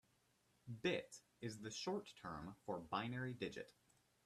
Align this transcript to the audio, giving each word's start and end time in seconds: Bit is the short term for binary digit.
Bit 0.81 1.17
is 1.41 1.59
the 1.59 1.69
short 1.69 2.09
term 2.23 2.55
for 2.65 2.79
binary 2.79 3.35
digit. 3.35 3.71